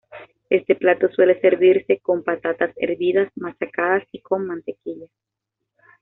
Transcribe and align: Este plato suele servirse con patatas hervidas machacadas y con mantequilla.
Este 0.49 0.73
plato 0.73 1.09
suele 1.11 1.39
servirse 1.39 1.99
con 1.99 2.23
patatas 2.23 2.73
hervidas 2.77 3.31
machacadas 3.35 4.01
y 4.11 4.19
con 4.19 4.47
mantequilla. 4.47 5.05